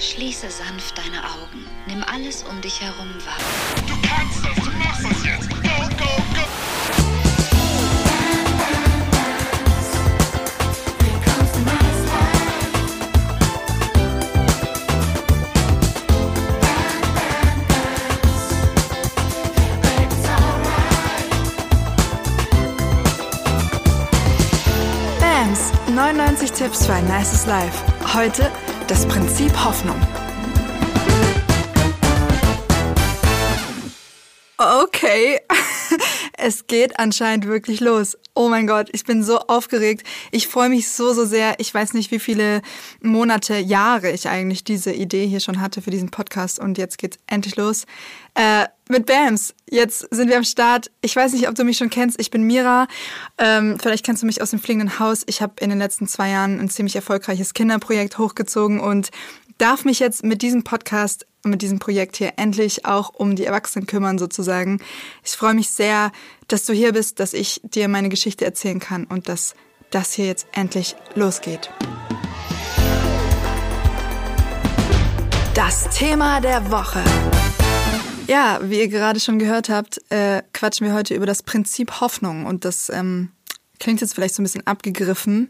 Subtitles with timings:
[0.00, 1.66] Schließe sanft deine Augen.
[1.86, 3.36] Nimm alles um dich herum wahr.
[3.86, 5.50] Du kannst das, du machst das jetzt.
[5.50, 6.40] Go, go, go.
[25.20, 27.84] BAMS 99 Tipps für ein nices Life.
[28.14, 28.50] Heute
[28.90, 29.94] das Prinzip Hoffnung.
[34.58, 35.39] Okay,
[36.40, 38.16] es geht anscheinend wirklich los.
[38.34, 40.06] Oh mein Gott, ich bin so aufgeregt.
[40.30, 41.54] Ich freue mich so, so sehr.
[41.58, 42.62] Ich weiß nicht, wie viele
[43.02, 47.18] Monate, Jahre ich eigentlich diese Idee hier schon hatte für diesen Podcast und jetzt geht's
[47.26, 47.84] endlich los.
[48.34, 49.54] Äh, mit BAMS.
[49.68, 50.90] Jetzt sind wir am Start.
[51.00, 52.20] Ich weiß nicht, ob du mich schon kennst.
[52.20, 52.88] Ich bin Mira.
[53.38, 55.22] Ähm, vielleicht kennst du mich aus dem fliegenden Haus.
[55.26, 59.10] Ich habe in den letzten zwei Jahren ein ziemlich erfolgreiches Kinderprojekt hochgezogen und
[59.60, 63.86] darf mich jetzt mit diesem Podcast mit diesem Projekt hier endlich auch um die Erwachsenen
[63.86, 64.80] kümmern sozusagen.
[65.24, 66.12] Ich freue mich sehr,
[66.48, 69.54] dass du hier bist, dass ich dir meine Geschichte erzählen kann und dass
[69.90, 71.70] das hier jetzt endlich losgeht.
[75.54, 77.02] Das Thema der Woche.
[78.26, 82.46] Ja, wie ihr gerade schon gehört habt, äh, quatschen wir heute über das Prinzip Hoffnung
[82.46, 83.30] und das ähm,
[83.80, 85.48] klingt jetzt vielleicht so ein bisschen abgegriffen,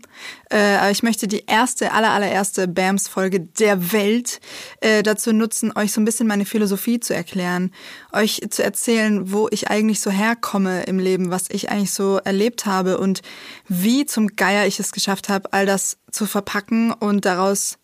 [0.50, 4.40] äh, aber ich möchte die erste, aller, allererste BAMS-Folge der Welt
[4.80, 7.72] äh, dazu nutzen, euch so ein bisschen meine Philosophie zu erklären,
[8.12, 12.64] euch zu erzählen, wo ich eigentlich so herkomme im Leben, was ich eigentlich so erlebt
[12.64, 13.20] habe und
[13.68, 17.76] wie zum Geier ich es geschafft habe, all das zu verpacken und daraus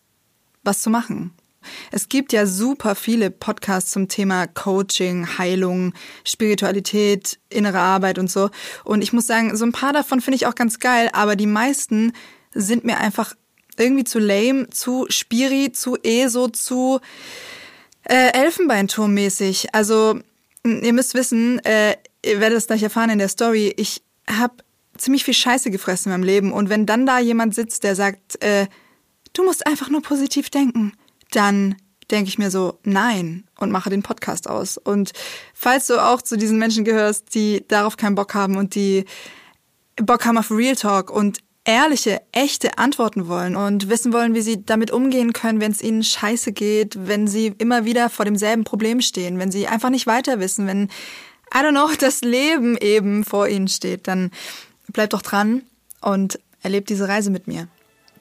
[0.63, 1.33] was zu machen.
[1.91, 5.93] Es gibt ja super viele Podcasts zum Thema Coaching, Heilung,
[6.25, 8.49] Spiritualität, innere Arbeit und so.
[8.83, 11.47] Und ich muss sagen, so ein paar davon finde ich auch ganz geil, aber die
[11.47, 12.13] meisten
[12.53, 13.35] sind mir einfach
[13.77, 16.99] irgendwie zu lame, zu spiri, zu ESO, zu
[18.03, 19.67] äh, Elfenbeinturm-mäßig.
[19.73, 20.19] Also,
[20.63, 21.95] ihr müsst wissen, äh,
[22.25, 24.55] ihr werdet es gleich erfahren in der Story, ich habe
[24.97, 26.51] ziemlich viel Scheiße gefressen in meinem Leben.
[26.51, 28.67] Und wenn dann da jemand sitzt, der sagt, äh,
[29.33, 30.93] du musst einfach nur positiv denken,
[31.31, 31.75] dann
[32.11, 34.77] denke ich mir so, nein, und mache den Podcast aus.
[34.77, 35.11] Und
[35.53, 39.05] falls du auch zu diesen Menschen gehörst, die darauf keinen Bock haben und die
[39.97, 44.65] Bock haben auf Real Talk und ehrliche, echte Antworten wollen und wissen wollen, wie sie
[44.65, 49.01] damit umgehen können, wenn es ihnen scheiße geht, wenn sie immer wieder vor demselben Problem
[49.01, 50.85] stehen, wenn sie einfach nicht weiter wissen, wenn,
[51.53, 54.31] I don't know, das Leben eben vor ihnen steht, dann
[54.87, 55.63] bleibt doch dran
[55.99, 57.67] und erlebt diese Reise mit mir.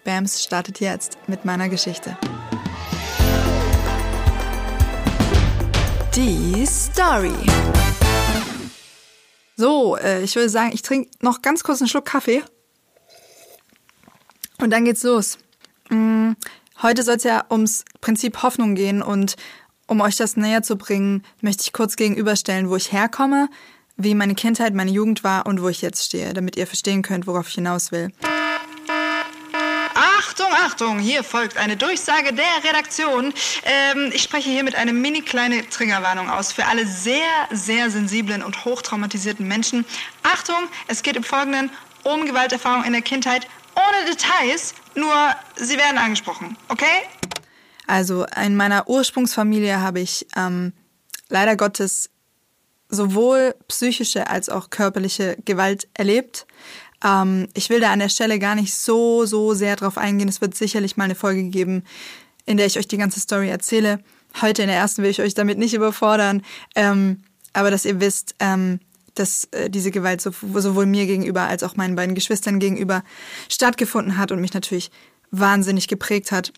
[0.04, 2.16] Bams startet jetzt mit meiner Geschichte.
[6.16, 7.34] Die Story.
[9.56, 12.42] So, äh, ich würde sagen, ich trinke noch ganz kurz einen Schluck Kaffee.
[14.58, 15.38] Und dann geht's los.
[15.90, 16.32] Mm,
[16.82, 19.36] Heute soll es ja ums Prinzip Hoffnung gehen und
[19.86, 23.48] um euch das näher zu bringen, möchte ich kurz gegenüberstellen, wo ich herkomme,
[23.96, 27.26] wie meine Kindheit, meine Jugend war und wo ich jetzt stehe, damit ihr verstehen könnt,
[27.26, 28.12] worauf ich hinaus will.
[30.36, 33.32] Achtung, Achtung, hier folgt eine Durchsage der Redaktion.
[33.64, 38.42] Ähm, ich spreche hier mit einer mini kleine Triggerwarnung aus für alle sehr, sehr sensiblen
[38.42, 39.86] und hochtraumatisierten Menschen.
[40.22, 41.70] Achtung, es geht im Folgenden
[42.02, 45.14] um Gewalterfahrung in der Kindheit ohne Details, nur
[45.54, 46.84] sie werden angesprochen, okay?
[47.86, 50.74] Also in meiner Ursprungsfamilie habe ich ähm,
[51.30, 52.10] leider Gottes
[52.90, 56.46] sowohl psychische als auch körperliche Gewalt erlebt.
[57.06, 60.28] Ähm, ich will da an der Stelle gar nicht so, so sehr drauf eingehen.
[60.28, 61.84] Es wird sicherlich mal eine Folge geben,
[62.44, 64.00] in der ich euch die ganze Story erzähle.
[64.40, 66.42] Heute in der ersten will ich euch damit nicht überfordern,
[66.74, 67.22] ähm,
[67.52, 68.80] aber dass ihr wisst, ähm,
[69.14, 73.02] dass äh, diese Gewalt so, sowohl mir gegenüber als auch meinen beiden Geschwistern gegenüber
[73.48, 74.90] stattgefunden hat und mich natürlich
[75.30, 76.52] wahnsinnig geprägt hat.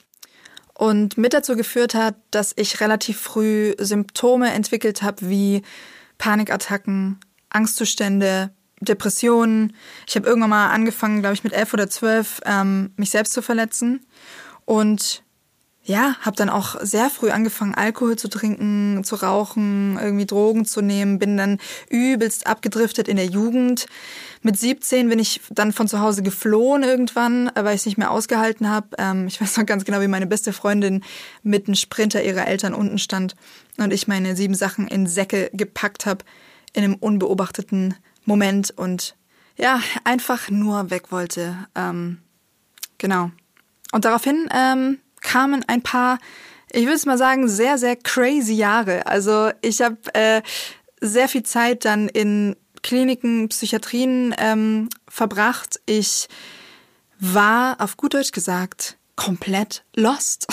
[0.75, 5.63] Und mit dazu geführt hat, dass ich relativ früh Symptome entwickelt habe wie
[6.19, 7.19] Panikattacken,
[7.51, 8.51] Angstzustände,
[8.81, 9.75] Depressionen.
[10.07, 13.43] Ich habe irgendwann mal angefangen, glaube ich, mit elf oder zwölf, ähm, mich selbst zu
[13.43, 14.07] verletzen.
[14.65, 15.23] Und
[15.89, 20.83] ja, habe dann auch sehr früh angefangen, Alkohol zu trinken, zu rauchen, irgendwie Drogen zu
[20.83, 21.59] nehmen, bin dann
[21.89, 23.87] übelst abgedriftet in der Jugend.
[24.43, 28.11] Mit 17 bin ich dann von zu Hause geflohen irgendwann, weil ich es nicht mehr
[28.11, 28.89] ausgehalten habe.
[28.99, 31.03] Ähm, ich weiß noch ganz genau, wie meine beste Freundin
[31.43, 33.35] mit einem Sprinter ihrer Eltern unten stand
[33.79, 36.23] und ich meine sieben Sachen in Säcke gepackt habe
[36.75, 37.95] in einem unbeobachteten
[38.29, 39.17] Moment und
[39.57, 41.57] ja, einfach nur weg wollte.
[41.75, 42.19] Ähm,
[42.99, 43.31] genau.
[43.91, 46.19] Und daraufhin ähm, kamen ein paar,
[46.71, 49.07] ich würde es mal sagen, sehr, sehr crazy Jahre.
[49.07, 50.43] Also ich habe äh,
[51.01, 55.81] sehr viel Zeit dann in Kliniken, Psychiatrien ähm, verbracht.
[55.87, 56.29] Ich
[57.19, 60.47] war, auf gut Deutsch gesagt, komplett lost.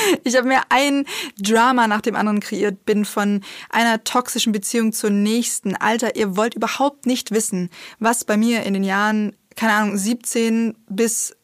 [0.24, 1.06] Ich habe mir ein
[1.38, 5.76] Drama nach dem anderen kreiert, bin von einer toxischen Beziehung zur nächsten.
[5.76, 10.76] Alter, ihr wollt überhaupt nicht wissen, was bei mir in den Jahren, keine Ahnung, 17
[10.88, 11.36] bis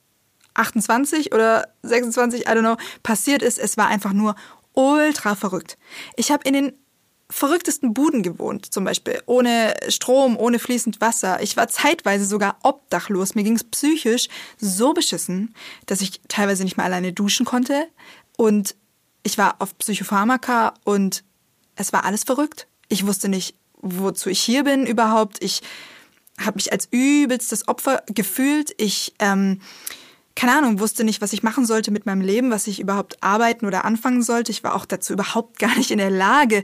[0.55, 3.59] 28 oder 26, I don't know, passiert ist.
[3.59, 4.35] Es war einfach nur
[4.73, 5.79] ultra verrückt.
[6.17, 6.73] Ich habe in den
[7.29, 9.21] verrücktesten Buden gewohnt, zum Beispiel.
[9.27, 11.43] Ohne Strom, ohne fließend Wasser.
[11.43, 13.35] Ich war zeitweise sogar obdachlos.
[13.35, 14.29] Mir ging es psychisch
[14.59, 15.55] so beschissen,
[15.87, 17.89] dass ich teilweise nicht mehr alleine duschen konnte.
[18.37, 18.77] Und
[19.23, 21.25] ich war auf Psychopharmaka und
[21.75, 22.69] es war alles verrückt.
[22.89, 25.43] Ich wusste nicht, wozu ich hier bin überhaupt.
[25.43, 25.63] Ich
[26.41, 28.73] habe mich als übelstes Opfer gefühlt.
[28.79, 29.61] Ich, ähm,
[30.37, 33.67] keine Ahnung, wusste nicht, was ich machen sollte mit meinem Leben, was ich überhaupt arbeiten
[33.67, 34.53] oder anfangen sollte.
[34.53, 36.63] Ich war auch dazu überhaupt gar nicht in der Lage.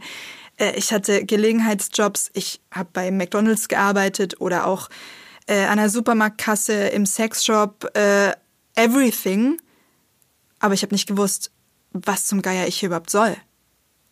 [0.56, 2.30] Äh, ich hatte Gelegenheitsjobs.
[2.34, 4.88] Ich habe bei McDonald's gearbeitet oder auch
[5.46, 8.32] äh, an der Supermarktkasse, im Sexshop, äh,
[8.74, 9.58] everything.
[10.60, 11.50] Aber ich habe nicht gewusst,
[11.92, 13.36] was zum Geier ich hier überhaupt soll.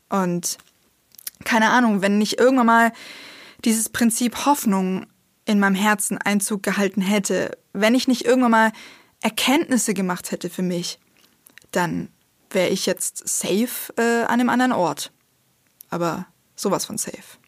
[0.09, 0.59] Und
[1.45, 2.93] keine Ahnung, wenn nicht irgendwann mal
[3.65, 5.07] dieses Prinzip Hoffnung
[5.45, 8.73] in meinem Herzen Einzug gehalten hätte, wenn ich nicht irgendwann mal
[9.23, 10.99] Erkenntnisse gemacht hätte für mich,
[11.71, 12.09] dann
[12.51, 15.13] wäre ich jetzt safe äh, an einem anderen Ort.
[15.91, 16.27] Aber
[16.57, 17.39] sowas von safe.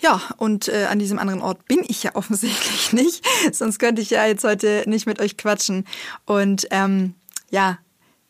[0.00, 4.10] Ja, und äh, an diesem anderen Ort bin ich ja offensichtlich nicht, sonst könnte ich
[4.10, 5.86] ja jetzt heute nicht mit euch quatschen.
[6.24, 7.14] Und ähm,
[7.50, 7.78] ja,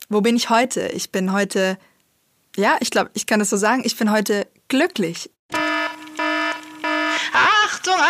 [0.09, 0.89] wo bin ich heute?
[0.89, 1.79] Ich bin heute,
[2.57, 5.31] ja, ich glaube, ich kann es so sagen, ich bin heute glücklich.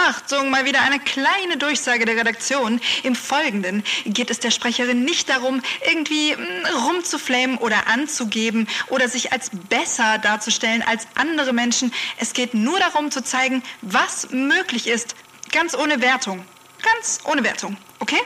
[0.09, 2.81] Achtung, mal wieder eine kleine Durchsage der Redaktion.
[3.03, 9.33] Im Folgenden geht es der Sprecherin nicht darum, irgendwie mm, rumzuflamen oder anzugeben oder sich
[9.33, 11.93] als besser darzustellen als andere Menschen.
[12.17, 15.15] Es geht nur darum zu zeigen, was möglich ist,
[15.53, 16.43] ganz ohne Wertung.
[16.83, 18.23] Ganz ohne Wertung, okay?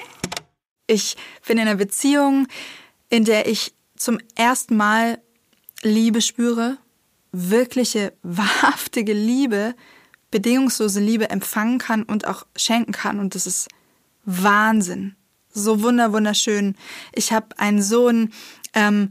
[0.87, 1.17] Ich
[1.49, 2.47] bin in einer Beziehung,
[3.09, 5.21] in der ich zum ersten Mal
[5.83, 6.79] Liebe spüre,
[7.33, 9.75] wirkliche, wahrhaftige Liebe,
[10.33, 13.21] bedingungslose Liebe empfangen kann und auch schenken kann.
[13.21, 13.69] Und das ist
[14.25, 15.15] Wahnsinn.
[15.53, 16.75] So wunder, wunderschön.
[17.13, 18.33] Ich habe einen Sohn,
[18.75, 19.11] ähm,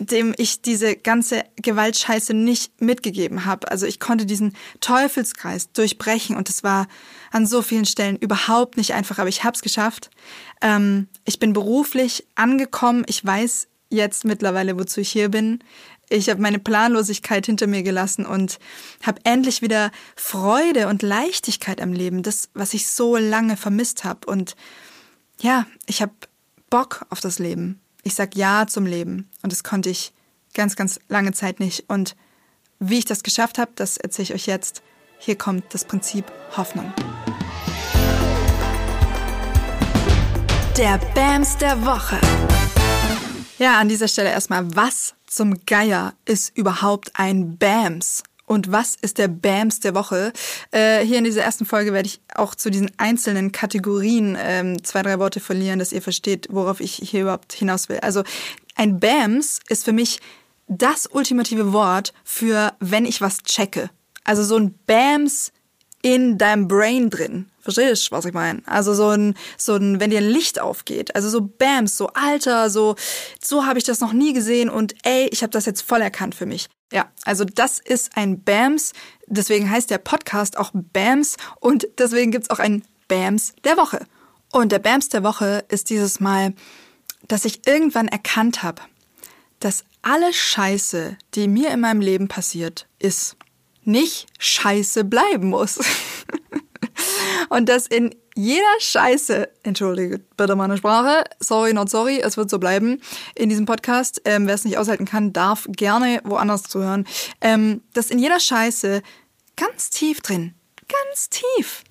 [0.00, 3.70] dem ich diese ganze Gewaltscheiße nicht mitgegeben habe.
[3.70, 6.86] Also ich konnte diesen Teufelskreis durchbrechen und es war
[7.30, 10.10] an so vielen Stellen überhaupt nicht einfach, aber ich habe es geschafft.
[10.62, 13.04] Ähm, ich bin beruflich angekommen.
[13.06, 15.62] Ich weiß jetzt mittlerweile, wozu ich hier bin.
[16.10, 18.58] Ich habe meine Planlosigkeit hinter mir gelassen und
[19.02, 24.26] habe endlich wieder Freude und Leichtigkeit am Leben, das, was ich so lange vermisst habe.
[24.26, 24.56] Und
[25.40, 26.12] ja, ich habe
[26.70, 27.80] Bock auf das Leben.
[28.04, 29.28] Ich sag Ja zum Leben.
[29.42, 30.12] Und das konnte ich
[30.54, 31.84] ganz, ganz lange Zeit nicht.
[31.88, 32.16] Und
[32.78, 34.82] wie ich das geschafft habe, das erzähle ich euch jetzt.
[35.18, 36.24] Hier kommt das Prinzip
[36.56, 36.92] Hoffnung.
[40.76, 42.20] Der Bams der Woche.
[43.58, 48.22] Ja, an dieser Stelle erstmal, was zum Geier ist überhaupt ein BAMS?
[48.46, 50.32] Und was ist der BAMS der Woche?
[50.70, 55.02] Äh, hier in dieser ersten Folge werde ich auch zu diesen einzelnen Kategorien ähm, zwei,
[55.02, 57.98] drei Worte verlieren, dass ihr versteht, worauf ich hier überhaupt hinaus will.
[57.98, 58.24] Also
[58.74, 60.20] ein BAMS ist für mich
[60.66, 63.90] das ultimative Wort für, wenn ich was checke.
[64.24, 65.52] Also so ein BAMS
[66.02, 67.50] in deinem Brain drin.
[67.60, 68.62] Verstehst du, was ich meine?
[68.66, 72.70] Also so ein, so ein, wenn dir ein Licht aufgeht, also so Bams, so Alter,
[72.70, 72.94] so,
[73.42, 76.34] so habe ich das noch nie gesehen und ey, ich habe das jetzt voll erkannt
[76.34, 76.68] für mich.
[76.92, 78.92] Ja, also das ist ein Bams,
[79.26, 84.06] deswegen heißt der Podcast auch Bams und deswegen gibt's auch ein Bams der Woche.
[84.50, 86.54] Und der Bams der Woche ist dieses Mal,
[87.26, 88.80] dass ich irgendwann erkannt habe,
[89.60, 93.36] dass alle Scheiße, die mir in meinem Leben passiert, ist,
[93.84, 95.78] nicht scheiße bleiben muss.
[97.48, 102.60] und dass in jeder Scheiße, entschuldige bitte meine Sprache, sorry, not sorry, es wird so
[102.60, 103.00] bleiben
[103.34, 104.22] in diesem Podcast.
[104.24, 107.06] Ähm, Wer es nicht aushalten kann, darf gerne woanders zuhören.
[107.40, 109.02] Ähm, dass in jeder Scheiße
[109.56, 110.54] ganz tief drin,
[110.88, 111.82] ganz tief,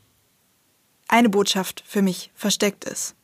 [1.10, 3.16] eine Botschaft für mich versteckt ist.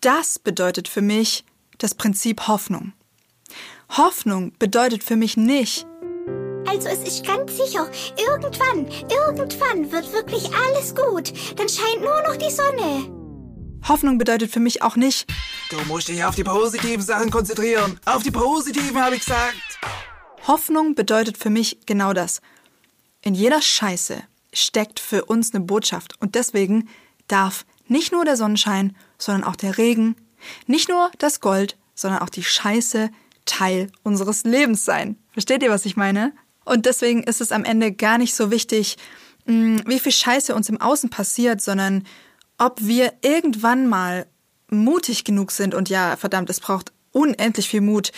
[0.00, 1.44] Das bedeutet für mich
[1.76, 2.94] das Prinzip Hoffnung.
[3.90, 5.86] Hoffnung bedeutet für mich nicht,
[6.70, 11.32] also es ist ganz sicher, irgendwann, irgendwann wird wirklich alles gut.
[11.58, 13.10] Dann scheint nur noch die Sonne.
[13.88, 15.26] Hoffnung bedeutet für mich auch nicht,
[15.70, 18.00] Du musst dich auf die positiven Sachen konzentrieren.
[18.04, 19.54] Auf die positiven, habe ich gesagt.
[20.48, 22.40] Hoffnung bedeutet für mich genau das.
[23.22, 24.22] In jeder Scheiße
[24.52, 26.88] steckt für uns eine Botschaft und deswegen
[27.28, 30.16] darf nicht nur der Sonnenschein, sondern auch der Regen,
[30.66, 33.10] nicht nur das Gold, sondern auch die Scheiße
[33.44, 35.16] Teil unseres Lebens sein.
[35.32, 36.32] Versteht ihr, was ich meine?
[36.70, 38.96] Und deswegen ist es am Ende gar nicht so wichtig,
[39.46, 42.06] mm, wie viel Scheiße uns im Außen passiert, sondern
[42.58, 44.28] ob wir irgendwann mal
[44.70, 48.12] mutig genug sind und ja, verdammt, es braucht unendlich viel Mut,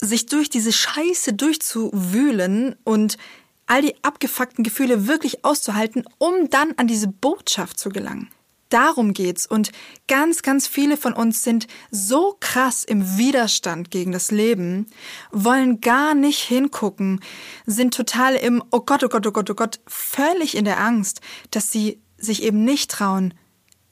[0.00, 3.18] sich durch diese Scheiße durchzuwühlen und
[3.66, 8.32] all die abgefuckten Gefühle wirklich auszuhalten, um dann an diese Botschaft zu gelangen.
[8.68, 9.46] Darum geht's.
[9.46, 9.70] Und
[10.08, 14.86] ganz, ganz viele von uns sind so krass im Widerstand gegen das Leben,
[15.30, 17.20] wollen gar nicht hingucken,
[17.64, 21.20] sind total im Oh Gott, oh Gott, oh Gott, oh Gott, völlig in der Angst,
[21.50, 23.34] dass sie sich eben nicht trauen,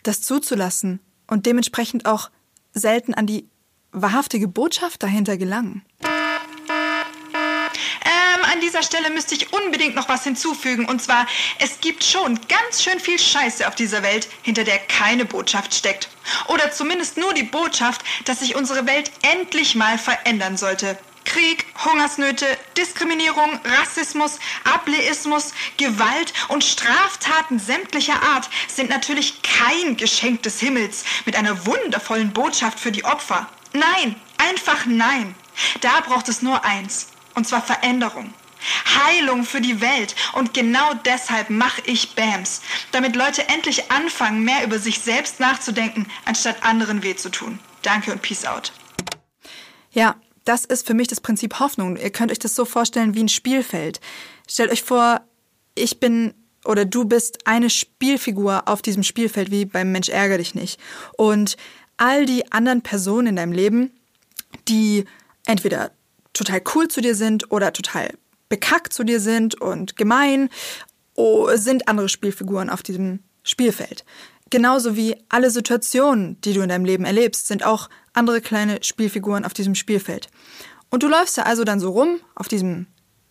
[0.03, 2.31] das zuzulassen und dementsprechend auch
[2.73, 3.49] selten an die
[3.93, 5.83] wahrhaftige Botschaft dahinter gelangen.
[8.55, 10.85] An dieser Stelle müsste ich unbedingt noch was hinzufügen.
[10.85, 11.27] Und zwar,
[11.59, 16.09] es gibt schon ganz schön viel Scheiße auf dieser Welt, hinter der keine Botschaft steckt.
[16.47, 20.97] Oder zumindest nur die Botschaft, dass sich unsere Welt endlich mal verändern sollte.
[21.25, 22.47] Krieg, Hungersnöte,
[22.79, 31.35] Diskriminierung, Rassismus, Ableismus, Gewalt und Straftaten sämtlicher Art sind natürlich kein Geschenk des Himmels mit
[31.35, 33.49] einer wundervollen Botschaft für die Opfer.
[33.73, 35.35] Nein, einfach nein.
[35.81, 38.33] Da braucht es nur eins, und zwar Veränderung.
[38.85, 40.15] Heilung für die Welt.
[40.33, 46.07] Und genau deshalb mache ich BAMS, damit Leute endlich anfangen, mehr über sich selbst nachzudenken,
[46.25, 47.59] anstatt anderen weh zu tun.
[47.83, 48.73] Danke und Peace out.
[49.91, 51.97] Ja, das ist für mich das Prinzip Hoffnung.
[51.97, 54.01] Ihr könnt euch das so vorstellen wie ein Spielfeld.
[54.49, 55.23] Stellt euch vor,
[55.75, 60.55] ich bin oder du bist eine Spielfigur auf diesem Spielfeld wie beim Mensch ärger dich
[60.55, 60.81] nicht.
[61.17, 61.57] Und
[61.97, 63.93] all die anderen Personen in deinem Leben,
[64.69, 65.05] die
[65.47, 65.93] entweder
[66.33, 68.15] total cool zu dir sind oder total
[68.55, 70.49] bekackt zu dir sind und gemein,
[71.17, 74.05] oh, sind andere Spielfiguren auf diesem Spielfeld.
[74.49, 79.45] Genauso wie alle Situationen, die du in deinem Leben erlebst, sind auch andere kleine Spielfiguren
[79.45, 80.29] auf diesem Spielfeld.
[80.89, 82.87] Und du läufst da also dann so rum auf diesem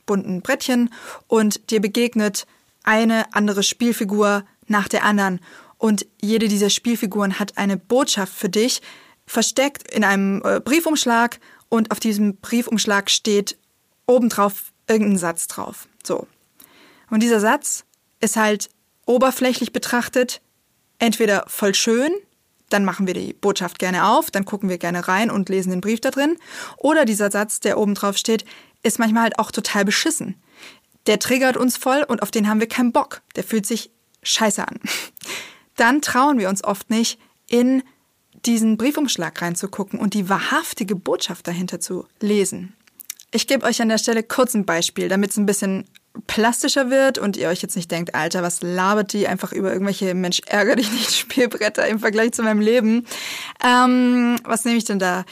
[0.06, 0.89] bunten Brettchen
[1.27, 2.46] und dir begegnet
[2.84, 5.39] eine andere Spielfigur nach der anderen.
[5.77, 8.82] Und jede dieser Spielfiguren hat eine Botschaft für dich,
[9.25, 11.39] versteckt in einem äh, Briefumschlag
[11.70, 13.58] und auf diesem Briefumschlag steht
[14.06, 15.88] obendrauf irgendein Satz drauf.
[16.04, 16.28] So.
[17.10, 17.86] Und dieser Satz
[18.20, 18.70] ist halt
[19.06, 20.42] oberflächlich betrachtet
[21.00, 22.12] entweder voll schön,
[22.70, 25.82] dann machen wir die Botschaft gerne auf, dann gucken wir gerne rein und lesen den
[25.82, 26.38] Brief da drin.
[26.78, 28.46] Oder dieser Satz, der oben drauf steht,
[28.82, 30.36] ist manchmal halt auch total beschissen.
[31.06, 33.22] Der triggert uns voll und auf den haben wir keinen Bock.
[33.36, 33.92] Der fühlt sich
[34.24, 34.80] scheiße an.
[35.75, 37.84] Dann trauen wir uns oft nicht, in
[38.46, 42.75] diesen Briefumschlag reinzugucken und die wahrhaftige Botschaft dahinter zu lesen.
[43.36, 45.86] Ich gebe euch an der Stelle kurz ein Beispiel, damit es ein bisschen
[46.28, 50.13] plastischer wird und ihr euch jetzt nicht denkt, Alter, was labert die einfach über irgendwelche
[50.13, 53.08] Mensch ärger dich nicht Spielbretter im Vergleich zu meinem Leben.
[53.63, 55.25] Ähm, was nehme ich denn da?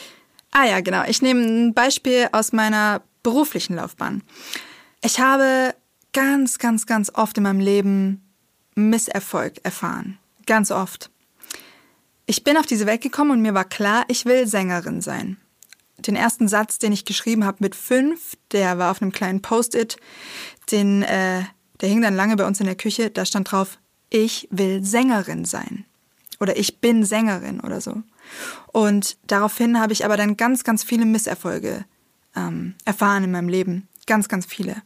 [0.50, 1.04] Ah ja, genau.
[1.08, 4.24] Ich nehme ein Beispiel aus meiner beruflichen Laufbahn.
[5.04, 5.76] Ich habe
[6.12, 8.34] ganz, ganz, ganz oft in meinem Leben
[8.74, 10.18] Misserfolg erfahren.
[10.48, 11.12] Ganz oft.
[12.26, 15.38] Ich bin auf diese Welt gekommen und mir war klar, ich will Sängerin sein
[16.08, 19.98] den ersten Satz, den ich geschrieben habe mit fünf, der war auf einem kleinen Post-it,
[20.72, 21.44] den, äh,
[21.80, 23.10] der hing dann lange bei uns in der Küche.
[23.10, 23.80] Da stand drauf:
[24.10, 25.86] Ich will Sängerin sein
[26.42, 28.02] oder ich bin Sängerin oder so.
[28.74, 31.86] Und daraufhin habe ich aber dann ganz, ganz viele Misserfolge
[32.36, 34.82] ähm, erfahren in meinem Leben, ganz, ganz viele.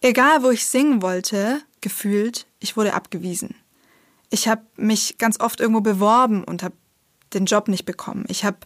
[0.00, 3.54] Egal, wo ich singen wollte, gefühlt, ich wurde abgewiesen.
[4.30, 6.74] Ich habe mich ganz oft irgendwo beworben und habe
[7.32, 8.24] den Job nicht bekommen.
[8.28, 8.58] Ich habe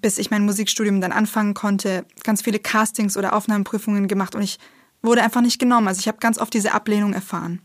[0.00, 4.58] bis ich mein Musikstudium dann anfangen konnte, ganz viele Castings oder Aufnahmeprüfungen gemacht und ich
[5.02, 5.88] wurde einfach nicht genommen.
[5.88, 7.62] Also ich habe ganz oft diese Ablehnung erfahren.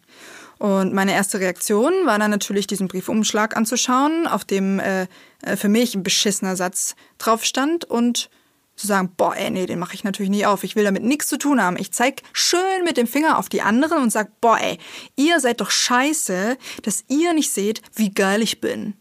[0.57, 5.07] Und meine erste Reaktion war dann natürlich, diesen Briefumschlag anzuschauen, auf dem äh,
[5.43, 8.29] äh für mich ein beschissener Satz drauf stand und
[8.75, 10.63] zu sagen, boah, ey, nee, den mache ich natürlich nie auf.
[10.63, 11.77] Ich will damit nichts zu tun haben.
[11.77, 14.77] Ich zeig schön mit dem Finger auf die anderen und sag, boah, ey,
[15.15, 18.95] ihr seid doch scheiße, dass ihr nicht seht, wie geil ich bin.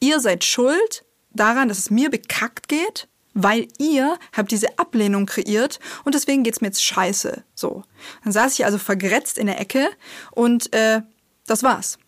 [0.00, 5.78] Ihr seid schuld, daran, dass es mir bekackt geht, weil ihr habt diese Ablehnung kreiert
[6.04, 7.44] und deswegen geht's mir jetzt scheiße.
[7.54, 7.84] So.
[8.24, 9.88] Dann saß ich also vergrätzt in der Ecke
[10.32, 11.02] und äh,
[11.46, 11.98] das war's.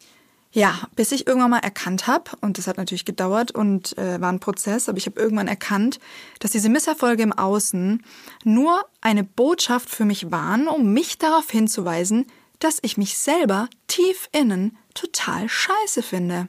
[0.52, 4.32] Ja, bis ich irgendwann mal erkannt habe, und das hat natürlich gedauert und äh, war
[4.32, 6.00] ein Prozess, aber ich habe irgendwann erkannt,
[6.40, 8.02] dass diese Misserfolge im Außen
[8.42, 12.26] nur eine Botschaft für mich waren, um mich darauf hinzuweisen,
[12.58, 16.48] dass ich mich selber tief innen total scheiße finde.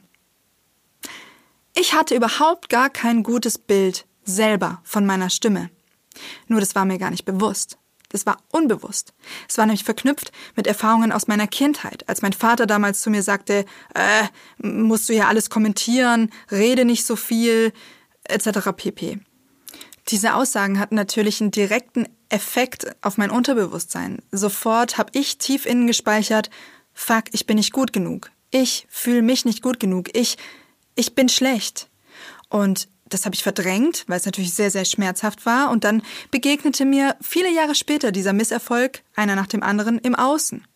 [1.74, 5.70] Ich hatte überhaupt gar kein gutes Bild selber von meiner Stimme.
[6.46, 7.78] Nur das war mir gar nicht bewusst.
[8.10, 9.14] Das war unbewusst.
[9.48, 13.22] Es war nämlich verknüpft mit Erfahrungen aus meiner Kindheit, als mein Vater damals zu mir
[13.22, 13.64] sagte,
[13.94, 14.24] äh,
[14.58, 17.72] musst du ja alles kommentieren, rede nicht so viel,
[18.24, 18.70] etc.
[18.76, 19.20] pp.
[20.08, 24.18] Diese Aussagen hatten natürlich einen direkten Effekt auf mein Unterbewusstsein.
[24.30, 26.50] Sofort habe ich tief innen gespeichert,
[26.92, 28.30] fuck, ich bin nicht gut genug.
[28.50, 30.14] Ich fühle mich nicht gut genug.
[30.14, 30.36] Ich
[30.94, 31.88] ich bin schlecht.
[32.48, 35.70] Und das habe ich verdrängt, weil es natürlich sehr, sehr schmerzhaft war.
[35.70, 40.66] Und dann begegnete mir viele Jahre später dieser Misserfolg, einer nach dem anderen, im Außen.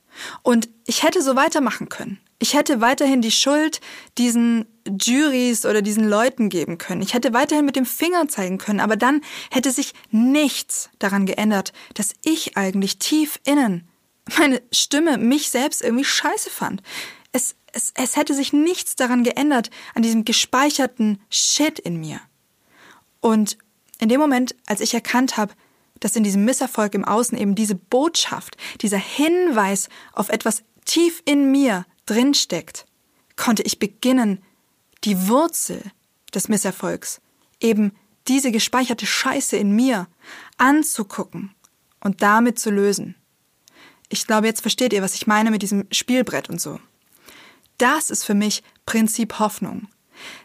[0.43, 2.19] Und ich hätte so weitermachen können.
[2.39, 3.81] Ich hätte weiterhin die Schuld
[4.19, 7.01] diesen Juries oder diesen Leuten geben können.
[7.01, 11.73] Ich hätte weiterhin mit dem Finger zeigen können, aber dann hätte sich nichts daran geändert,
[11.95, 13.89] dass ich eigentlich tief innen
[14.39, 16.83] meine Stimme mich selbst irgendwie scheiße fand.
[17.33, 22.21] Es, es, es hätte sich nichts daran geändert, an diesem gespeicherten Shit in mir.
[23.21, 23.59] Und
[23.99, 25.55] in dem Moment, als ich erkannt habe,
[26.01, 31.51] dass in diesem Misserfolg im Außen eben diese Botschaft, dieser Hinweis auf etwas tief in
[31.51, 32.87] mir drinsteckt,
[33.37, 34.43] konnte ich beginnen,
[35.05, 35.83] die Wurzel
[36.35, 37.21] des Misserfolgs,
[37.61, 37.93] eben
[38.29, 40.09] diese gespeicherte Scheiße in mir,
[40.57, 41.55] anzugucken
[42.01, 43.15] und damit zu lösen.
[44.09, 46.81] Ich glaube, jetzt versteht ihr, was ich meine mit diesem Spielbrett und so.
[47.79, 49.89] Das ist für mich Prinzip Hoffnung.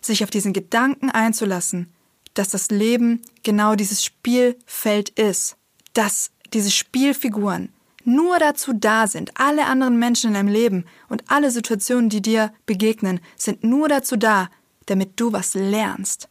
[0.01, 1.91] Sich auf diesen Gedanken einzulassen,
[2.33, 5.57] dass das Leben genau dieses Spielfeld ist,
[5.93, 7.69] dass diese Spielfiguren
[8.03, 12.51] nur dazu da sind, alle anderen Menschen in deinem Leben und alle Situationen, die dir
[12.65, 14.49] begegnen, sind nur dazu da,
[14.87, 16.27] damit du was lernst,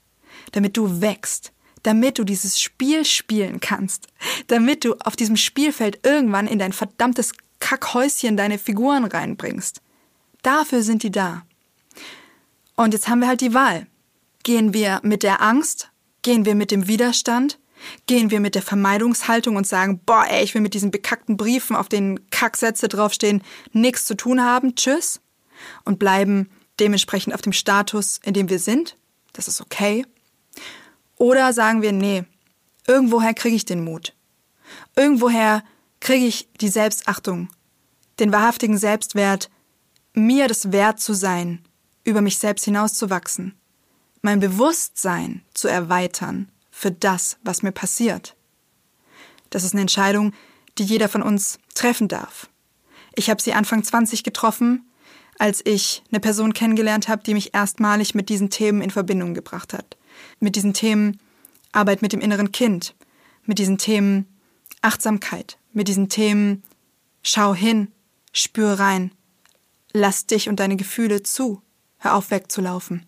[0.53, 1.53] damit du wächst,
[1.83, 4.09] damit du dieses Spiel spielen kannst,
[4.49, 9.81] damit du auf diesem Spielfeld irgendwann in dein verdammtes Kackhäuschen deine Figuren reinbringst.
[10.43, 11.43] Dafür sind die da.
[12.77, 13.87] Und jetzt haben wir halt die Wahl.
[14.43, 15.91] Gehen wir mit der Angst?
[16.23, 17.59] Gehen wir mit dem Widerstand?
[18.07, 21.77] Gehen wir mit der Vermeidungshaltung und sagen, boah, ey, ich will mit diesen bekackten Briefen,
[21.77, 23.43] auf denen Kacksätze draufstehen,
[23.73, 25.21] nichts zu tun haben, tschüss?
[25.85, 28.97] Und bleiben dementsprechend auf dem Status, in dem wir sind?
[29.33, 30.05] Das ist okay.
[31.17, 32.25] Oder sagen wir, nee,
[32.87, 34.15] irgendwoher kriege ich den Mut.
[34.97, 35.63] Irgendwoher
[36.01, 37.51] kriege ich die Selbstachtung,
[38.19, 39.51] den wahrhaftigen Selbstwert,
[40.27, 41.61] mir das wert zu sein,
[42.05, 43.55] über mich selbst hinauszuwachsen,
[44.23, 48.37] mein Bewusstsein zu erweitern für das, was mir passiert.
[49.51, 50.33] Das ist eine Entscheidung,
[50.79, 52.49] die jeder von uns treffen darf.
[53.15, 54.89] Ich habe sie Anfang 20 getroffen,
[55.39, 59.73] als ich eine Person kennengelernt habe, die mich erstmalig mit diesen Themen in Verbindung gebracht
[59.73, 59.97] hat
[60.39, 61.19] mit diesen Themen
[61.73, 62.95] Arbeit mit dem inneren Kind,
[63.45, 64.27] mit diesen Themen
[64.83, 66.63] Achtsamkeit, mit diesen Themen
[67.23, 67.93] Schau hin,
[68.33, 69.13] spür rein,
[69.93, 71.63] lass dich und deine Gefühle zu,
[71.99, 73.07] hör auf wegzulaufen.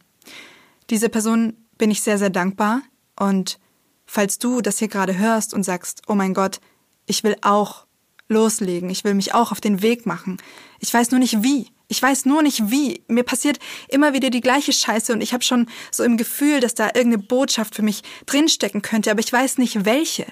[0.90, 2.82] Diese Person bin ich sehr, sehr dankbar
[3.18, 3.58] und
[4.06, 6.60] falls du das hier gerade hörst und sagst, oh mein Gott,
[7.06, 7.86] ich will auch
[8.28, 10.38] loslegen, ich will mich auch auf den Weg machen,
[10.80, 13.02] ich weiß nur nicht wie, ich weiß nur nicht wie.
[13.06, 16.74] Mir passiert immer wieder die gleiche Scheiße und ich habe schon so im Gefühl, dass
[16.74, 20.26] da irgendeine Botschaft für mich drinstecken könnte, aber ich weiß nicht welche.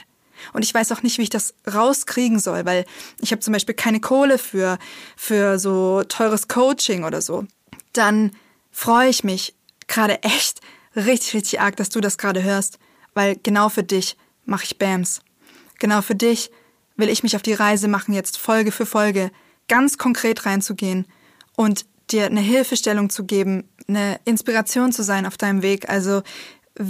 [0.52, 2.84] Und ich weiß auch nicht, wie ich das rauskriegen soll, weil
[3.20, 4.78] ich habe zum Beispiel keine Kohle für,
[5.16, 7.46] für so teures Coaching oder so.
[7.92, 8.32] Dann
[8.70, 9.54] freue ich mich
[9.86, 10.60] gerade echt
[10.96, 12.78] richtig, richtig arg, dass du das gerade hörst,
[13.14, 15.20] weil genau für dich mache ich BAMs.
[15.78, 16.50] Genau für dich
[16.96, 19.30] will ich mich auf die Reise machen, jetzt Folge für Folge
[19.68, 21.06] ganz konkret reinzugehen
[21.56, 25.88] und dir eine Hilfestellung zu geben, eine Inspiration zu sein auf deinem Weg.
[25.88, 26.22] Also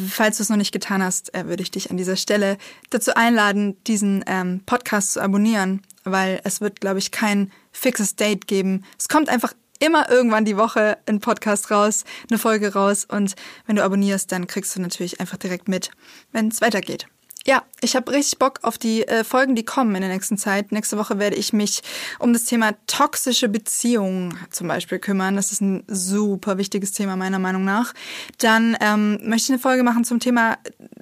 [0.09, 2.59] falls du es noch nicht getan hast, äh, würde ich dich an dieser Stelle
[2.91, 8.47] dazu einladen, diesen ähm, Podcast zu abonnieren, weil es wird, glaube ich, kein fixes Date
[8.47, 8.85] geben.
[8.99, 13.35] Es kommt einfach immer irgendwann die Woche ein Podcast raus, eine Folge raus und
[13.67, 15.91] wenn du abonnierst, dann kriegst du natürlich einfach direkt mit,
[16.33, 17.07] wenn es weitergeht.
[17.51, 20.71] Ja, ich habe richtig Bock auf die äh, Folgen, die kommen in der nächsten Zeit.
[20.71, 21.83] Nächste Woche werde ich mich
[22.21, 25.35] um das Thema toxische Beziehungen zum Beispiel kümmern.
[25.35, 27.93] Das ist ein super wichtiges Thema meiner Meinung nach.
[28.39, 30.59] Dann ähm, möchte ich eine Folge machen zum Thema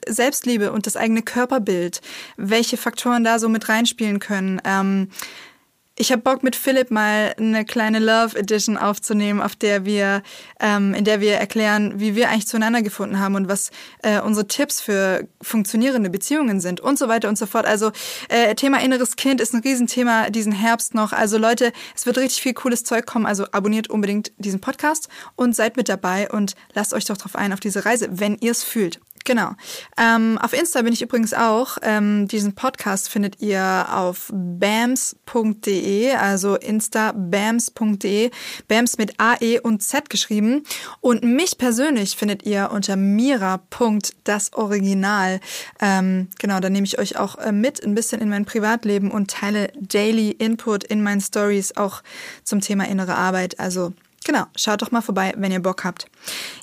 [0.07, 2.01] Selbstliebe und das eigene Körperbild.
[2.39, 4.59] Welche Faktoren da so mit reinspielen können.
[4.65, 5.11] Ähm,
[5.99, 10.23] ich habe Bock mit Philipp mal eine kleine Love Edition aufzunehmen, auf der wir,
[10.61, 13.71] ähm, in der wir erklären, wie wir eigentlich zueinander gefunden haben und was
[14.03, 17.67] äh, unsere Tipps für funktionierende Beziehungen sind und so weiter und so fort.
[17.67, 17.91] Also
[18.29, 21.13] äh, Thema inneres Kind ist ein Riesenthema diesen Herbst noch.
[21.13, 23.27] Also Leute, es wird richtig viel cooles Zeug kommen.
[23.27, 27.53] Also abonniert unbedingt diesen Podcast und seid mit dabei und lasst euch doch drauf ein
[27.53, 29.01] auf diese Reise, wenn ihr es fühlt.
[29.29, 29.53] Genau.
[29.99, 31.77] Ähm, auf Insta bin ich übrigens auch.
[31.83, 38.31] Ähm, diesen Podcast findet ihr auf bams.de, also instabams.de,
[38.69, 40.63] bams mit AE und Z geschrieben.
[41.03, 45.41] Und mich persönlich findet ihr unter mira.dasoriginal.
[45.79, 49.31] Ähm, genau, da nehme ich euch auch äh, mit ein bisschen in mein Privatleben und
[49.31, 52.03] teile Daily Input in meinen Stories auch
[52.45, 53.61] zum Thema innere Arbeit.
[53.61, 53.93] Also
[54.29, 56.05] Genau, schaut doch mal vorbei, wenn ihr Bock habt.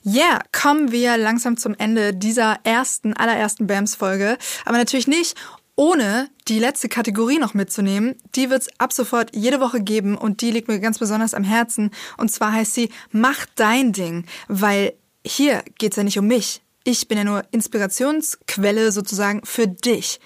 [0.03, 4.37] Ja, yeah, kommen wir langsam zum Ende dieser ersten, allerersten BAMS-Folge.
[4.65, 5.35] Aber natürlich nicht
[5.75, 8.13] ohne die letzte Kategorie noch mitzunehmen.
[8.35, 11.89] Die wird's ab sofort jede Woche geben und die liegt mir ganz besonders am Herzen.
[12.17, 14.93] Und zwar heißt sie, mach dein Ding, weil
[15.25, 16.61] hier geht's ja nicht um mich.
[16.83, 20.19] Ich bin ja nur Inspirationsquelle sozusagen für dich.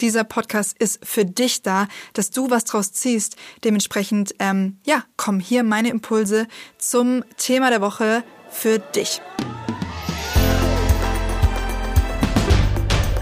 [0.00, 3.36] Dieser Podcast ist für dich da, dass du was draus ziehst.
[3.64, 9.22] Dementsprechend, ähm, ja, kommen hier meine Impulse zum Thema der Woche für dich.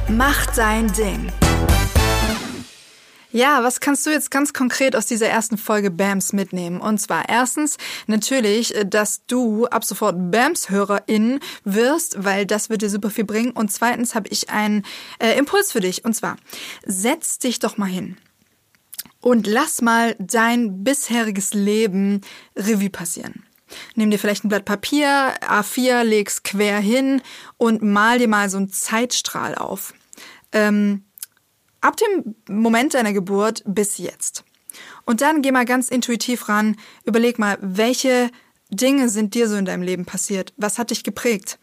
[0.08, 1.32] Mach dein Ding.
[3.34, 6.80] Ja, was kannst du jetzt ganz konkret aus dieser ersten Folge BAMS mitnehmen?
[6.80, 12.90] Und zwar erstens natürlich, äh, dass du ab sofort BAMS-Hörerin wirst, weil das wird dir
[12.90, 13.50] super viel bringen.
[13.50, 14.84] Und zweitens habe ich einen
[15.18, 16.04] äh, Impuls für dich.
[16.04, 16.36] Und zwar,
[16.86, 18.18] setz dich doch mal hin
[19.20, 22.20] und lass mal dein bisheriges Leben
[22.54, 23.42] Revue passieren.
[23.96, 27.20] Nimm dir vielleicht ein Blatt Papier, A4, leg's quer hin
[27.56, 29.92] und mal dir mal so einen Zeitstrahl auf.
[30.52, 31.03] Ähm,
[31.84, 34.44] ab dem Moment deiner Geburt bis jetzt.
[35.04, 38.30] Und dann geh mal ganz intuitiv ran, überleg mal, welche
[38.70, 40.52] Dinge sind dir so in deinem Leben passiert?
[40.56, 41.58] Was hat dich geprägt?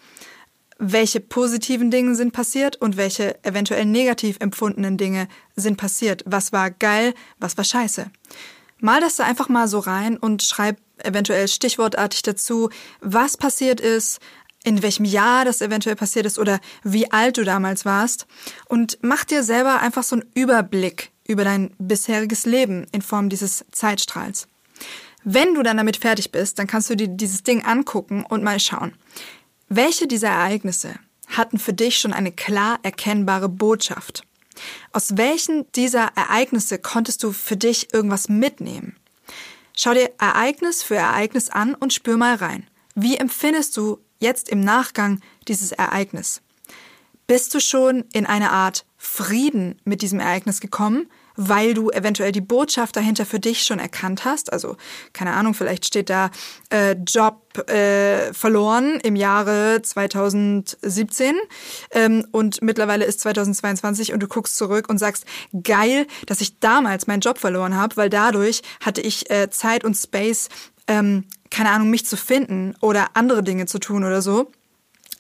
[0.78, 6.24] Welche positiven Dinge sind passiert und welche eventuell negativ empfundenen Dinge sind passiert?
[6.26, 8.12] Was war geil, was war scheiße?
[8.80, 14.20] Mal das da einfach mal so rein und schreib eventuell stichwortartig dazu, was passiert ist,
[14.64, 18.28] in welchem Jahr das eventuell passiert ist oder wie alt du damals warst
[18.68, 23.66] und mach dir selber einfach so einen Überblick über dein bisheriges Leben in Form dieses
[23.72, 24.48] Zeitstrahls.
[25.24, 28.60] Wenn du dann damit fertig bist, dann kannst du dir dieses Ding angucken und mal
[28.60, 28.94] schauen,
[29.70, 30.96] welche dieser Ereignisse
[31.28, 34.24] hatten für dich schon eine klar erkennbare Botschaft?
[34.92, 38.98] Aus welchen dieser Ereignisse konntest du für dich irgendwas mitnehmen?
[39.76, 42.68] Schau dir Ereignis für Ereignis an und spür mal rein.
[42.96, 46.42] Wie empfindest du jetzt im Nachgang dieses Ereignis?
[47.28, 52.42] Bist du schon in eine Art Frieden mit diesem Ereignis gekommen, weil du eventuell die
[52.42, 54.52] Botschaft dahinter für dich schon erkannt hast?
[54.52, 54.76] Also,
[55.14, 56.30] keine Ahnung, vielleicht steht da
[56.70, 61.36] äh, Job äh, verloren im Jahre 2017
[61.92, 65.26] ähm, und mittlerweile ist 2022 und du guckst zurück und sagst,
[65.64, 69.96] geil, dass ich damals meinen Job verloren habe, weil dadurch hatte ich äh, Zeit und
[69.96, 70.50] Space,
[70.88, 74.52] ähm, keine Ahnung, mich zu finden oder andere Dinge zu tun oder so.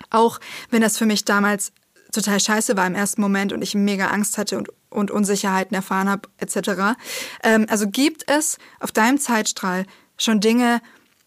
[0.10, 0.40] Auch
[0.72, 1.72] wenn das für mich damals
[2.12, 6.10] total scheiße war im ersten Moment und ich mega Angst hatte und, und Unsicherheiten erfahren
[6.10, 6.98] habe, etc.
[7.44, 9.86] Ähm, also gibt es auf deinem Zeitstrahl
[10.18, 10.82] schon Dinge,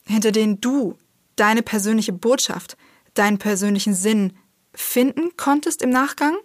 [0.06, 0.98] hinter denen du
[1.36, 2.76] deine persönliche Botschaft,
[3.14, 4.34] deinen persönlichen Sinn
[4.74, 6.36] finden konntest im Nachgang?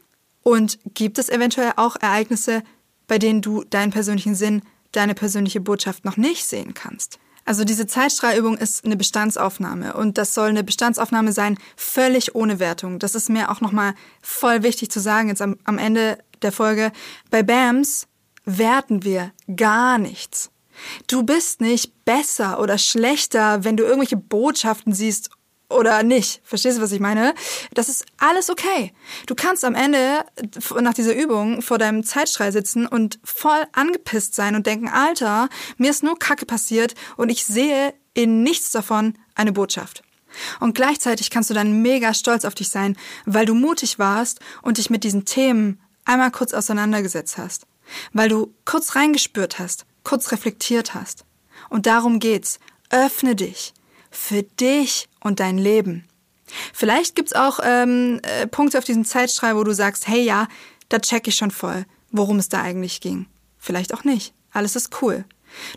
[0.42, 2.64] Und gibt es eventuell auch Ereignisse,
[3.08, 4.62] bei denen du deinen persönlichen Sinn,
[4.94, 7.20] deine persönliche Botschaft noch nicht sehen kannst?
[7.50, 13.00] Also diese Zeitstrahlübung ist eine Bestandsaufnahme und das soll eine Bestandsaufnahme sein, völlig ohne Wertung.
[13.00, 16.92] Das ist mir auch nochmal voll wichtig zu sagen jetzt am, am Ende der Folge.
[17.32, 18.06] Bei BAMS
[18.46, 20.52] werten wir gar nichts.
[21.08, 25.32] Du bist nicht besser oder schlechter, wenn du irgendwelche Botschaften siehst
[25.70, 26.42] oder nicht.
[26.44, 27.34] Verstehst du, was ich meine?
[27.74, 28.94] Das ist alles okay.
[29.28, 30.26] Du kannst am Ende
[30.82, 35.92] nach dieser Übung vor deinem Zeitstrahl sitzen und voll angepisst sein und denken, Alter, mir
[35.92, 40.04] ist nur Kacke passiert und ich sehe in nichts davon eine Botschaft.
[40.60, 44.78] Und gleichzeitig kannst du dann mega stolz auf dich sein, weil du mutig warst und
[44.78, 47.66] dich mit diesen Themen einmal kurz auseinandergesetzt hast.
[48.14, 51.26] Weil du kurz reingespürt hast, kurz reflektiert hast.
[51.70, 52.60] Und darum geht's.
[52.92, 53.74] Öffne dich
[54.12, 56.06] für dich und dein Leben.
[56.74, 60.48] Vielleicht gibt's auch ähm, äh, Punkte auf diesem Zeitstrahl, wo du sagst, hey ja,
[60.90, 63.28] da check ich schon voll, worum es da eigentlich ging.
[63.58, 64.34] Vielleicht auch nicht.
[64.52, 65.26] Alles ist cool.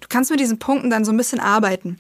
[0.01, 1.99] Du kannst mit diesen Punkten dann so ein bisschen arbeiten.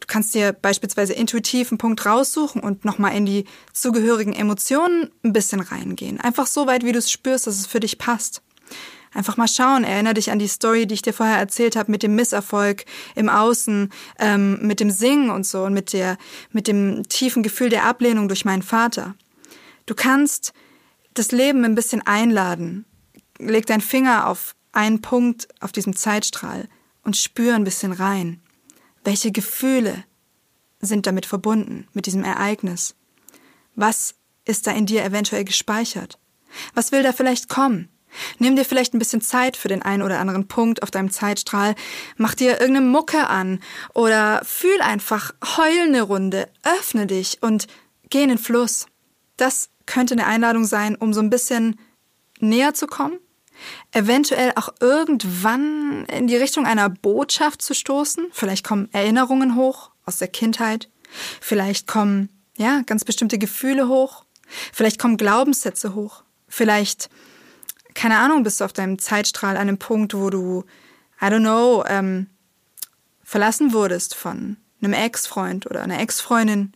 [0.00, 5.32] Du kannst dir beispielsweise intuitiv einen Punkt raussuchen und nochmal in die zugehörigen Emotionen ein
[5.32, 6.20] bisschen reingehen.
[6.20, 8.42] Einfach so weit, wie du es spürst, dass es für dich passt.
[9.12, 9.84] Einfach mal schauen.
[9.84, 12.84] Erinner dich an die Story, die ich dir vorher erzählt habe mit dem Misserfolg
[13.16, 16.16] im Außen, ähm, mit dem Singen und so und mit der,
[16.52, 19.14] mit dem tiefen Gefühl der Ablehnung durch meinen Vater.
[19.86, 20.52] Du kannst
[21.14, 22.84] das Leben ein bisschen einladen.
[23.38, 26.68] Leg deinen Finger auf einen Punkt auf diesem Zeitstrahl
[27.02, 28.40] und spür ein bisschen rein.
[29.02, 30.04] Welche Gefühle
[30.80, 32.94] sind damit verbunden, mit diesem Ereignis?
[33.74, 36.18] Was ist da in dir eventuell gespeichert?
[36.74, 37.88] Was will da vielleicht kommen?
[38.38, 41.74] Nimm dir vielleicht ein bisschen Zeit für den einen oder anderen Punkt auf deinem Zeitstrahl,
[42.16, 43.60] mach dir irgendeine Mucke an
[43.94, 47.66] oder fühl einfach, heul eine Runde, öffne dich und
[48.08, 48.86] geh in den Fluss.
[49.36, 51.78] Das könnte eine Einladung sein, um so ein bisschen
[52.40, 53.18] näher zu kommen,
[53.92, 58.26] eventuell auch irgendwann in die Richtung einer Botschaft zu stoßen.
[58.32, 60.88] Vielleicht kommen Erinnerungen hoch aus der Kindheit,
[61.40, 64.24] vielleicht kommen ja ganz bestimmte Gefühle hoch,
[64.72, 67.10] vielleicht kommen Glaubenssätze hoch, vielleicht
[67.94, 70.64] keine Ahnung, bist du auf deinem Zeitstrahl an einem Punkt, wo du,
[71.20, 72.28] I don't know, ähm,
[73.22, 76.72] verlassen wurdest von einem Ex-Freund oder einer Ex-Freundin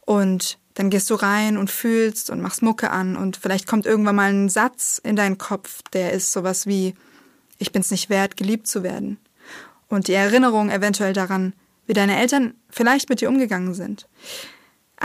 [0.00, 4.16] und Dann gehst du rein und fühlst und machst Mucke an und vielleicht kommt irgendwann
[4.16, 6.94] mal ein Satz in deinen Kopf, der ist sowas wie,
[7.58, 9.18] ich bin's nicht wert, geliebt zu werden.
[9.88, 11.52] Und die Erinnerung eventuell daran,
[11.86, 14.08] wie deine Eltern vielleicht mit dir umgegangen sind.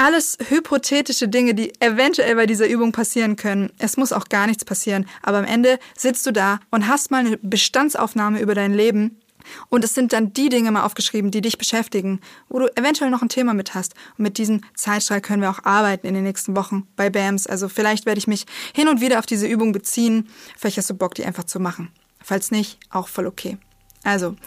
[0.02, 3.70] Alles hypothetische Dinge, die eventuell bei dieser Übung passieren können.
[3.80, 7.18] Es muss auch gar nichts passieren, aber am Ende sitzt du da und hast mal
[7.18, 9.20] eine Bestandsaufnahme über dein Leben
[9.68, 13.22] und es sind dann die Dinge mal aufgeschrieben, die dich beschäftigen, wo du eventuell noch
[13.22, 13.94] ein Thema mit hast.
[14.18, 17.46] Und mit diesem Zeitstrahl können wir auch arbeiten in den nächsten Wochen bei BAMS.
[17.46, 20.30] Also vielleicht werde ich mich hin und wieder auf diese Übung beziehen.
[20.58, 21.92] Vielleicht hast du Bock, die einfach zu machen.
[22.24, 23.58] Falls nicht, auch voll okay.
[24.06, 24.38] Also,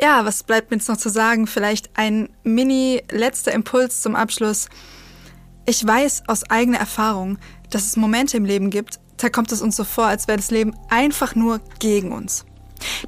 [0.00, 1.46] ja, was bleibt mir jetzt noch zu sagen?
[1.46, 4.68] Vielleicht ein mini letzter Impuls zum Abschluss.
[5.66, 7.38] Ich weiß aus eigener Erfahrung,
[7.70, 10.50] dass es Momente im Leben gibt, da kommt es uns so vor, als wäre das
[10.50, 12.44] Leben einfach nur gegen uns.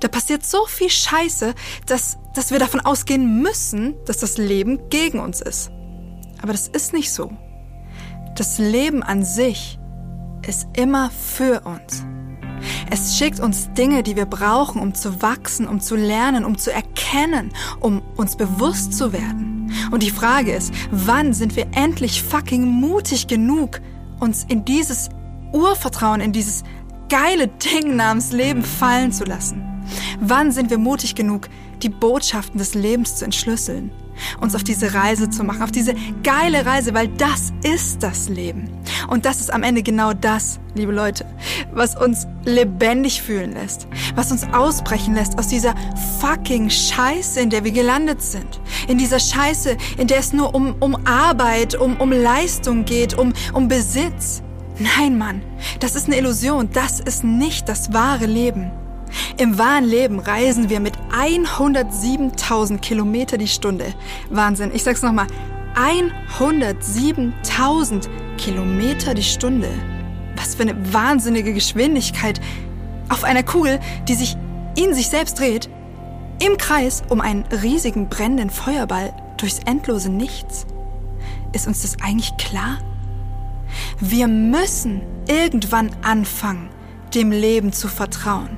[0.00, 1.54] Da passiert so viel Scheiße,
[1.86, 5.70] dass, dass wir davon ausgehen müssen, dass das Leben gegen uns ist.
[6.42, 7.30] Aber das ist nicht so.
[8.34, 9.78] Das Leben an sich
[10.46, 12.04] ist immer für uns.
[12.90, 16.72] Es schickt uns Dinge, die wir brauchen, um zu wachsen, um zu lernen, um zu
[16.72, 19.72] erkennen, um uns bewusst zu werden.
[19.90, 23.80] Und die Frage ist, wann sind wir endlich fucking mutig genug,
[24.18, 25.08] uns in dieses
[25.52, 26.64] Urvertrauen, in dieses
[27.08, 29.64] geile Ding namens Leben fallen zu lassen?
[30.20, 31.48] Wann sind wir mutig genug,
[31.82, 33.90] die Botschaften des Lebens zu entschlüsseln?
[34.40, 38.70] Uns auf diese Reise zu machen, auf diese geile Reise, weil das ist das Leben.
[39.08, 41.26] Und das ist am Ende genau das, liebe Leute,
[41.72, 45.74] was uns lebendig fühlen lässt, was uns ausbrechen lässt aus dieser
[46.20, 48.60] fucking Scheiße, in der wir gelandet sind.
[48.88, 53.32] In dieser Scheiße, in der es nur um, um Arbeit, um, um Leistung geht, um,
[53.52, 54.42] um Besitz.
[54.78, 55.42] Nein, Mann,
[55.80, 56.70] das ist eine Illusion.
[56.72, 58.70] Das ist nicht das wahre Leben.
[59.36, 63.94] Im wahren Leben reisen wir mit 107.000 Kilometer die Stunde.
[64.28, 64.72] Wahnsinn.
[64.74, 65.28] Ich sag's nochmal.
[65.74, 69.70] 107.000 Kilometer die Stunde.
[70.36, 72.40] Was für eine wahnsinnige Geschwindigkeit.
[73.08, 74.36] Auf einer Kugel, die sich
[74.76, 75.68] in sich selbst dreht.
[76.44, 80.66] Im Kreis um einen riesigen brennenden Feuerball durchs endlose Nichts.
[81.52, 82.78] Ist uns das eigentlich klar?
[83.98, 86.70] Wir müssen irgendwann anfangen,
[87.14, 88.56] dem Leben zu vertrauen.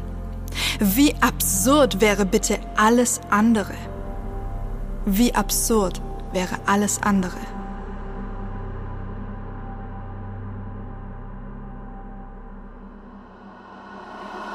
[0.79, 3.75] Wie absurd wäre bitte alles andere?
[5.05, 6.01] Wie absurd
[6.33, 7.39] wäre alles andere?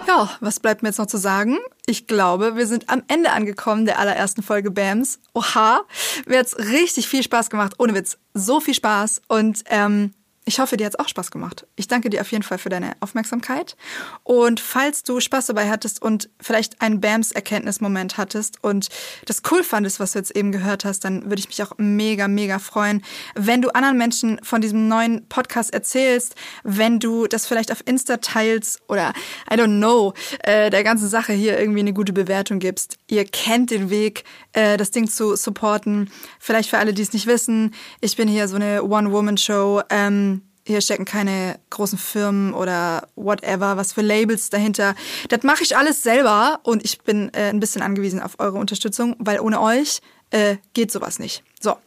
[0.08, 1.58] Ja, was bleibt mir jetzt noch zu sagen?
[1.86, 5.20] Ich glaube, wir sind am Ende angekommen der allerersten Folge BAMS.
[5.34, 5.82] Oha,
[6.26, 7.74] mir hat's richtig viel Spaß gemacht.
[7.78, 9.22] Ohne Witz, so viel Spaß.
[9.28, 10.14] Und ähm,
[10.48, 11.68] ich hoffe, dir hat's auch Spaß gemacht.
[11.76, 13.76] Ich danke dir auf jeden Fall für deine Aufmerksamkeit.
[14.24, 18.88] Und falls du Spaß dabei hattest und vielleicht einen BAMS-Erkenntnismoment hattest und
[19.26, 22.30] das cool fandest, was du jetzt eben gehört hast, dann würde ich mich auch mega,
[22.30, 23.04] mega freuen,
[23.36, 28.16] wenn du anderen Menschen von diesem neuen Podcast erzählst, wenn du das vielleicht auf Insta
[28.16, 29.12] teilst oder,
[29.52, 32.98] I don't know, äh, der ganzen Sache hier irgendwie eine gute Bewertung gibst.
[33.08, 36.10] Ihr kennt den Weg, äh, das Ding zu supporten.
[36.40, 39.82] Vielleicht für alle, die es nicht wissen, ich bin hier so eine One-Woman-Show.
[39.90, 40.37] Ähm,
[40.68, 44.96] hier stecken keine großen Firmen oder whatever, was für Labels dahinter.
[45.30, 49.16] Das mache ich alles selber und ich bin äh, ein bisschen angewiesen auf eure Unterstützung,
[49.18, 50.02] weil ohne euch
[50.32, 51.42] äh, geht sowas nicht.
[51.62, 51.78] So,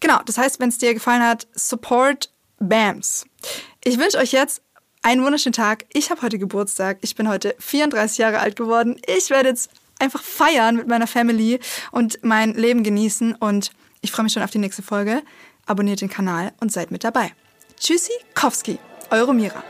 [0.00, 0.20] genau.
[0.24, 3.26] Das heißt, wenn es dir gefallen hat, support BAMS.
[3.84, 4.62] Ich wünsche euch jetzt
[5.02, 5.84] einen wunderschönen Tag.
[5.92, 6.96] Ich habe heute Geburtstag.
[7.02, 8.98] Ich bin heute 34 Jahre alt geworden.
[9.06, 11.60] Ich werde jetzt einfach feiern mit meiner Family
[11.92, 15.22] und mein Leben genießen und ich freue mich schon auf die nächste Folge.
[15.66, 17.32] Abonniert den Kanal und seid mit dabei.
[17.80, 18.78] Tschüssi, Kowski,
[19.10, 19.62] eure Mira.